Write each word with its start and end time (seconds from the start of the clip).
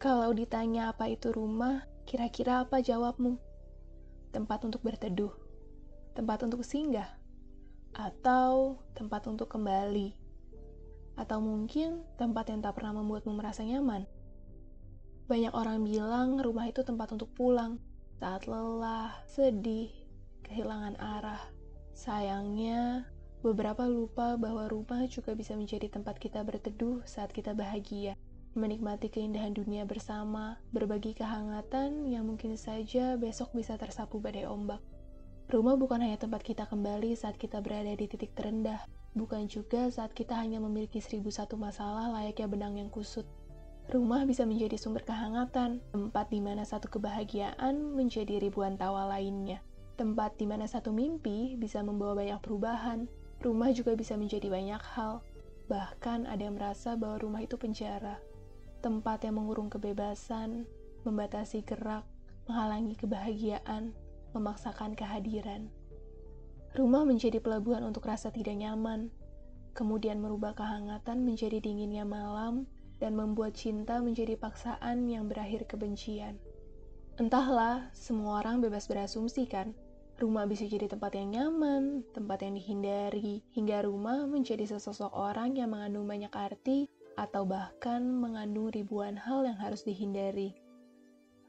Kalau 0.00 0.32
ditanya 0.32 0.96
apa 0.96 1.12
itu 1.12 1.28
rumah, 1.28 1.84
kira-kira 2.08 2.64
apa 2.64 2.80
jawabmu? 2.80 3.36
Tempat 4.32 4.64
untuk 4.64 4.80
berteduh, 4.80 5.28
tempat 6.16 6.40
untuk 6.40 6.64
singgah, 6.64 7.20
atau 7.92 8.80
tempat 8.96 9.28
untuk 9.28 9.52
kembali, 9.52 10.16
atau 11.20 11.44
mungkin 11.44 12.00
tempat 12.16 12.48
yang 12.48 12.64
tak 12.64 12.80
pernah 12.80 12.96
membuatmu 12.96 13.36
merasa 13.36 13.60
nyaman. 13.60 14.08
Banyak 15.28 15.52
orang 15.52 15.84
bilang 15.84 16.40
rumah 16.40 16.64
itu 16.64 16.80
tempat 16.80 17.12
untuk 17.12 17.28
pulang 17.36 17.76
saat 18.16 18.48
lelah, 18.48 19.12
sedih, 19.28 19.92
kehilangan 20.48 20.96
arah. 20.96 21.44
Sayangnya, 21.92 23.04
beberapa 23.44 23.84
lupa 23.84 24.40
bahwa 24.40 24.64
rumah 24.64 25.04
juga 25.12 25.36
bisa 25.36 25.52
menjadi 25.60 25.92
tempat 25.92 26.16
kita 26.16 26.40
berteduh 26.40 27.04
saat 27.04 27.36
kita 27.36 27.52
bahagia 27.52 28.16
menikmati 28.58 29.06
keindahan 29.06 29.54
dunia 29.54 29.86
bersama, 29.86 30.58
berbagi 30.74 31.14
kehangatan 31.14 32.10
yang 32.10 32.26
mungkin 32.26 32.58
saja 32.58 33.14
besok 33.14 33.54
bisa 33.54 33.78
tersapu 33.78 34.18
badai 34.18 34.42
ombak. 34.42 34.82
Rumah 35.50 35.78
bukan 35.78 36.02
hanya 36.02 36.18
tempat 36.18 36.42
kita 36.42 36.66
kembali 36.66 37.14
saat 37.14 37.38
kita 37.38 37.62
berada 37.62 37.90
di 37.94 38.06
titik 38.10 38.34
terendah, 38.34 38.82
bukan 39.14 39.46
juga 39.46 39.90
saat 39.90 40.14
kita 40.14 40.34
hanya 40.34 40.58
memiliki 40.58 40.98
seribu 40.98 41.30
satu 41.30 41.54
masalah 41.54 42.10
layaknya 42.10 42.46
benang 42.50 42.74
yang 42.78 42.90
kusut. 42.90 43.26
Rumah 43.90 44.26
bisa 44.26 44.46
menjadi 44.46 44.78
sumber 44.78 45.02
kehangatan, 45.02 45.82
tempat 45.90 46.30
di 46.30 46.38
mana 46.38 46.62
satu 46.62 46.86
kebahagiaan 46.86 47.98
menjadi 47.98 48.38
ribuan 48.38 48.78
tawa 48.78 49.10
lainnya. 49.10 49.62
Tempat 49.98 50.38
di 50.38 50.46
mana 50.46 50.70
satu 50.70 50.94
mimpi 50.94 51.58
bisa 51.58 51.82
membawa 51.82 52.18
banyak 52.18 52.38
perubahan. 52.38 53.10
Rumah 53.42 53.70
juga 53.74 53.98
bisa 53.98 54.14
menjadi 54.14 54.46
banyak 54.46 54.82
hal. 54.94 55.22
Bahkan 55.66 56.30
ada 56.30 56.42
yang 56.42 56.54
merasa 56.54 56.94
bahwa 56.94 57.18
rumah 57.18 57.42
itu 57.42 57.58
penjara 57.58 58.22
tempat 58.80 59.22
yang 59.28 59.36
mengurung 59.36 59.68
kebebasan, 59.68 60.64
membatasi 61.04 61.64
gerak, 61.64 62.04
menghalangi 62.48 62.96
kebahagiaan, 62.96 63.92
memaksakan 64.32 64.96
kehadiran. 64.96 65.68
Rumah 66.72 67.04
menjadi 67.04 67.38
pelabuhan 67.38 67.84
untuk 67.84 68.08
rasa 68.08 68.32
tidak 68.32 68.56
nyaman, 68.56 69.12
kemudian 69.76 70.18
merubah 70.18 70.56
kehangatan 70.56 71.22
menjadi 71.22 71.60
dinginnya 71.60 72.08
malam, 72.08 72.64
dan 73.00 73.16
membuat 73.16 73.56
cinta 73.56 74.00
menjadi 74.00 74.36
paksaan 74.36 75.08
yang 75.08 75.28
berakhir 75.28 75.64
kebencian. 75.64 76.36
Entahlah, 77.16 77.88
semua 77.92 78.44
orang 78.44 78.60
bebas 78.64 78.88
berasumsi 78.88 79.48
kan? 79.48 79.76
Rumah 80.20 80.44
bisa 80.44 80.68
jadi 80.68 80.84
tempat 80.84 81.16
yang 81.16 81.32
nyaman, 81.32 82.04
tempat 82.12 82.44
yang 82.44 82.56
dihindari, 82.56 83.40
hingga 83.56 83.88
rumah 83.88 84.28
menjadi 84.28 84.68
sesosok 84.68 85.16
orang 85.16 85.56
yang 85.56 85.72
mengandung 85.72 86.04
banyak 86.04 86.32
arti 86.32 86.92
atau 87.20 87.44
bahkan 87.44 88.00
mengandung 88.00 88.72
ribuan 88.72 89.12
hal 89.20 89.44
yang 89.44 89.60
harus 89.60 89.84
dihindari. 89.84 90.56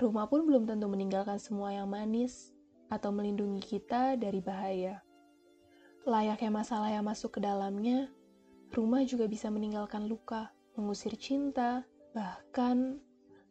Rumah 0.00 0.24
pun 0.32 0.48
belum 0.48 0.64
tentu 0.64 0.88
meninggalkan 0.88 1.36
semua 1.36 1.76
yang 1.76 1.92
manis 1.92 2.56
atau 2.88 3.12
melindungi 3.12 3.60
kita 3.60 4.16
dari 4.16 4.40
bahaya. 4.40 5.04
Layaknya 6.08 6.48
masalah 6.48 6.88
yang 6.88 7.04
masuk 7.04 7.36
ke 7.36 7.40
dalamnya, 7.44 8.08
rumah 8.72 9.04
juga 9.04 9.28
bisa 9.28 9.52
meninggalkan 9.52 10.08
luka, 10.08 10.48
mengusir 10.72 11.12
cinta, 11.20 11.84
bahkan 12.16 12.96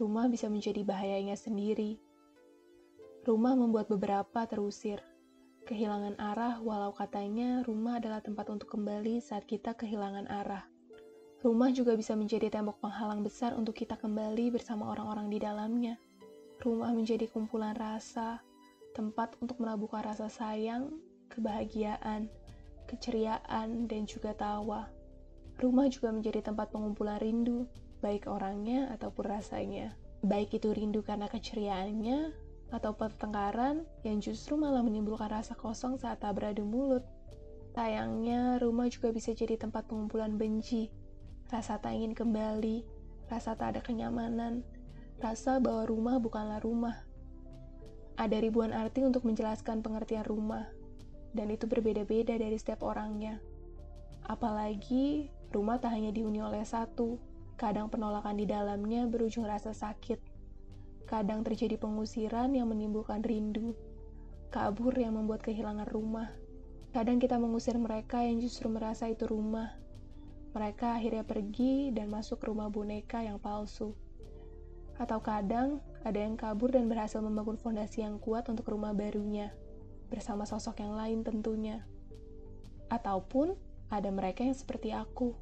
rumah 0.00 0.32
bisa 0.32 0.48
menjadi 0.48 0.80
bahayanya 0.80 1.36
sendiri. 1.36 2.00
Rumah 3.28 3.52
membuat 3.52 3.92
beberapa 3.92 4.48
terusir, 4.48 5.04
kehilangan 5.68 6.16
arah 6.16 6.56
walau 6.64 6.96
katanya 6.96 7.60
rumah 7.68 8.00
adalah 8.00 8.24
tempat 8.24 8.48
untuk 8.48 8.72
kembali 8.72 9.20
saat 9.20 9.44
kita 9.44 9.76
kehilangan 9.76 10.24
arah. 10.32 10.64
Rumah 11.38 11.70
juga 11.70 11.94
bisa 11.94 12.18
menjadi 12.18 12.50
tembok 12.50 12.82
penghalang 12.82 13.22
besar 13.22 13.54
untuk 13.54 13.78
kita 13.78 13.94
kembali 13.94 14.50
bersama 14.50 14.90
orang-orang 14.90 15.30
di 15.30 15.38
dalamnya. 15.38 15.94
Rumah 16.58 16.90
menjadi 16.90 17.30
kumpulan 17.30 17.78
rasa, 17.78 18.42
tempat 18.90 19.38
untuk 19.38 19.62
melabuhkan 19.62 20.02
rasa 20.02 20.26
sayang, 20.26 20.98
kebahagiaan, 21.30 22.26
keceriaan, 22.90 23.86
dan 23.86 24.02
juga 24.10 24.34
tawa. 24.34 24.90
Rumah 25.62 25.86
juga 25.86 26.10
menjadi 26.10 26.42
tempat 26.42 26.74
pengumpulan 26.74 27.22
rindu, 27.22 27.70
baik 28.02 28.26
orangnya 28.26 28.90
ataupun 28.98 29.30
rasanya. 29.30 29.94
Baik 30.26 30.58
itu 30.58 30.74
rindu 30.74 31.06
karena 31.06 31.30
keceriaannya, 31.30 32.34
atau 32.74 32.98
pertengkaran 32.98 33.86
yang 34.02 34.18
justru 34.18 34.58
malah 34.58 34.82
menimbulkan 34.82 35.30
rasa 35.30 35.54
kosong 35.54 36.02
saat 36.02 36.18
tak 36.18 36.34
beradu 36.34 36.66
mulut. 36.66 37.06
Sayangnya, 37.78 38.58
rumah 38.58 38.90
juga 38.90 39.14
bisa 39.14 39.30
jadi 39.30 39.54
tempat 39.54 39.86
pengumpulan 39.86 40.34
benci, 40.34 40.90
rasa 41.48 41.80
tak 41.80 41.96
ingin 41.96 42.12
kembali, 42.12 42.84
rasa 43.32 43.56
tak 43.56 43.76
ada 43.76 43.80
kenyamanan, 43.80 44.60
rasa 45.16 45.56
bahwa 45.56 45.88
rumah 45.88 46.16
bukanlah 46.20 46.60
rumah. 46.60 47.08
Ada 48.20 48.44
ribuan 48.44 48.76
arti 48.76 49.00
untuk 49.00 49.24
menjelaskan 49.24 49.80
pengertian 49.80 50.28
rumah, 50.28 50.68
dan 51.32 51.48
itu 51.48 51.64
berbeda-beda 51.64 52.36
dari 52.36 52.56
setiap 52.60 52.84
orangnya. 52.84 53.40
Apalagi, 54.28 55.32
rumah 55.48 55.80
tak 55.80 55.96
hanya 55.96 56.12
dihuni 56.12 56.44
oleh 56.44 56.60
satu, 56.68 57.16
kadang 57.56 57.88
penolakan 57.88 58.36
di 58.36 58.44
dalamnya 58.44 59.08
berujung 59.08 59.48
rasa 59.48 59.72
sakit. 59.72 60.20
Kadang 61.08 61.40
terjadi 61.40 61.80
pengusiran 61.80 62.52
yang 62.52 62.68
menimbulkan 62.68 63.24
rindu, 63.24 63.72
kabur 64.52 64.92
yang 64.92 65.16
membuat 65.16 65.40
kehilangan 65.40 65.88
rumah. 65.88 66.28
Kadang 66.92 67.16
kita 67.16 67.40
mengusir 67.40 67.80
mereka 67.80 68.20
yang 68.20 68.36
justru 68.36 68.68
merasa 68.68 69.08
itu 69.08 69.24
rumah, 69.24 69.72
mereka 70.52 70.96
akhirnya 70.96 71.24
pergi 71.24 71.92
dan 71.92 72.08
masuk 72.08 72.40
rumah 72.44 72.72
boneka 72.72 73.20
yang 73.20 73.36
palsu. 73.36 73.92
Atau 74.98 75.22
kadang 75.22 75.78
ada 76.02 76.18
yang 76.18 76.34
kabur 76.34 76.74
dan 76.74 76.90
berhasil 76.90 77.22
membangun 77.22 77.60
fondasi 77.60 78.02
yang 78.02 78.18
kuat 78.18 78.48
untuk 78.50 78.66
rumah 78.72 78.90
barunya, 78.90 79.54
bersama 80.08 80.48
sosok 80.48 80.82
yang 80.82 80.96
lain 80.96 81.22
tentunya. 81.22 81.84
Ataupun 82.88 83.54
ada 83.92 84.08
mereka 84.08 84.42
yang 84.42 84.56
seperti 84.56 84.90
aku, 84.90 85.36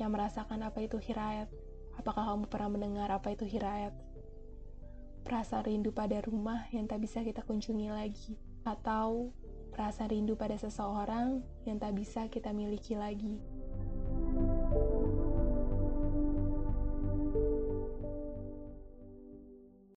yang 0.00 0.14
merasakan 0.14 0.64
apa 0.64 0.80
itu 0.80 0.96
hirayat. 0.96 1.50
Apakah 1.98 2.32
kamu 2.32 2.48
pernah 2.48 2.70
mendengar 2.72 3.08
apa 3.12 3.36
itu 3.36 3.44
hirayat? 3.44 3.92
Perasaan 5.22 5.68
rindu 5.68 5.92
pada 5.92 6.18
rumah 6.24 6.66
yang 6.72 6.88
tak 6.88 7.04
bisa 7.04 7.20
kita 7.20 7.44
kunjungi 7.44 7.92
lagi, 7.92 8.34
atau 8.64 9.30
perasaan 9.76 10.08
rindu 10.08 10.34
pada 10.34 10.56
seseorang 10.56 11.44
yang 11.68 11.76
tak 11.76 11.92
bisa 11.94 12.26
kita 12.32 12.50
miliki 12.50 12.96
lagi. 12.96 13.38